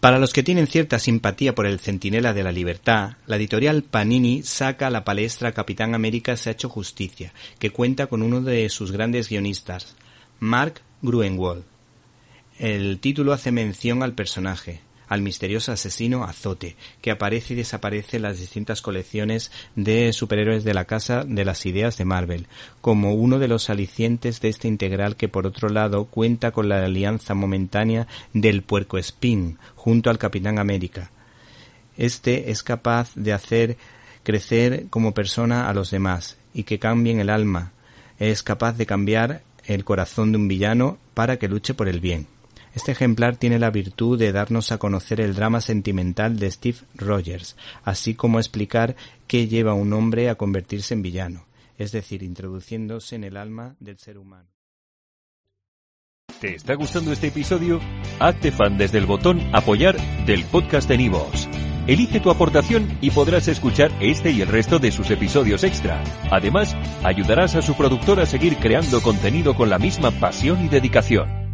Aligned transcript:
Para 0.00 0.18
los 0.18 0.32
que 0.32 0.42
tienen 0.42 0.66
cierta 0.66 0.98
simpatía 0.98 1.54
por 1.54 1.66
el 1.66 1.80
Centinela 1.80 2.34
de 2.34 2.42
la 2.42 2.52
Libertad, 2.52 3.16
la 3.26 3.36
editorial 3.36 3.82
Panini 3.82 4.42
saca 4.42 4.88
a 4.88 4.90
la 4.90 5.04
palestra 5.04 5.52
Capitán 5.52 5.94
América 5.94 6.36
se 6.36 6.50
ha 6.50 6.52
hecho 6.52 6.68
justicia, 6.68 7.32
que 7.58 7.70
cuenta 7.70 8.06
con 8.06 8.22
uno 8.22 8.42
de 8.42 8.68
sus 8.68 8.92
grandes 8.92 9.28
guionistas, 9.28 9.96
Mark 10.38 10.82
Gruenwald. 11.02 11.64
El 12.58 13.00
título 13.00 13.32
hace 13.32 13.52
mención 13.52 14.02
al 14.02 14.12
personaje, 14.12 14.80
al 15.08 15.22
misterioso 15.22 15.72
asesino 15.72 16.24
Azote, 16.24 16.76
que 17.00 17.10
aparece 17.10 17.54
y 17.54 17.56
desaparece 17.56 18.16
en 18.16 18.22
las 18.22 18.38
distintas 18.38 18.82
colecciones 18.82 19.50
de 19.74 20.12
superhéroes 20.12 20.64
de 20.64 20.74
la 20.74 20.84
Casa 20.84 21.24
de 21.24 21.44
las 21.44 21.66
Ideas 21.66 21.96
de 21.98 22.04
Marvel, 22.04 22.46
como 22.80 23.14
uno 23.14 23.38
de 23.38 23.48
los 23.48 23.70
alicientes 23.70 24.40
de 24.40 24.48
este 24.48 24.68
integral 24.68 25.16
que 25.16 25.28
por 25.28 25.46
otro 25.46 25.68
lado 25.68 26.06
cuenta 26.06 26.50
con 26.50 26.68
la 26.68 26.84
alianza 26.84 27.34
momentánea 27.34 28.06
del 28.32 28.62
Puerco 28.62 28.98
Espín 28.98 29.58
junto 29.74 30.10
al 30.10 30.18
Capitán 30.18 30.58
América. 30.58 31.10
Este 31.96 32.50
es 32.50 32.62
capaz 32.62 33.14
de 33.14 33.32
hacer 33.32 33.76
crecer 34.22 34.86
como 34.90 35.14
persona 35.14 35.68
a 35.68 35.74
los 35.74 35.90
demás 35.90 36.36
y 36.52 36.64
que 36.64 36.78
cambien 36.78 37.20
el 37.20 37.30
alma. 37.30 37.72
Es 38.18 38.42
capaz 38.42 38.76
de 38.76 38.86
cambiar 38.86 39.42
el 39.64 39.84
corazón 39.84 40.32
de 40.32 40.38
un 40.38 40.48
villano 40.48 40.98
para 41.14 41.38
que 41.38 41.48
luche 41.48 41.74
por 41.74 41.88
el 41.88 42.00
bien. 42.00 42.26
Este 42.76 42.92
ejemplar 42.92 43.38
tiene 43.38 43.58
la 43.58 43.70
virtud 43.70 44.18
de 44.18 44.32
darnos 44.32 44.70
a 44.70 44.76
conocer 44.76 45.18
el 45.22 45.34
drama 45.34 45.62
sentimental 45.62 46.38
de 46.38 46.50
Steve 46.50 46.76
Rogers, 46.94 47.56
así 47.84 48.14
como 48.14 48.38
explicar 48.38 48.96
qué 49.26 49.48
lleva 49.48 49.70
a 49.70 49.74
un 49.74 49.94
hombre 49.94 50.28
a 50.28 50.34
convertirse 50.34 50.92
en 50.92 51.00
villano, 51.00 51.46
es 51.78 51.90
decir, 51.90 52.22
introduciéndose 52.22 53.16
en 53.16 53.24
el 53.24 53.38
alma 53.38 53.76
del 53.80 53.96
ser 53.96 54.18
humano. 54.18 54.50
¿Te 56.38 56.54
está 56.54 56.74
gustando 56.74 57.12
este 57.12 57.28
episodio? 57.28 57.80
Hazte 58.20 58.52
fan 58.52 58.76
desde 58.76 58.98
el 58.98 59.06
botón 59.06 59.40
Apoyar 59.54 59.96
del 60.26 60.44
podcast 60.44 60.86
de 60.86 60.98
Nivos. 60.98 61.48
Elige 61.86 62.20
tu 62.20 62.30
aportación 62.30 62.98
y 63.00 63.10
podrás 63.10 63.48
escuchar 63.48 63.90
este 64.00 64.32
y 64.32 64.42
el 64.42 64.48
resto 64.48 64.78
de 64.78 64.92
sus 64.92 65.10
episodios 65.10 65.64
extra. 65.64 66.04
Además, 66.30 66.76
ayudarás 67.02 67.54
a 67.54 67.62
su 67.62 67.74
productor 67.74 68.20
a 68.20 68.26
seguir 68.26 68.58
creando 68.58 69.00
contenido 69.00 69.54
con 69.54 69.70
la 69.70 69.78
misma 69.78 70.10
pasión 70.10 70.62
y 70.62 70.68
dedicación. 70.68 71.45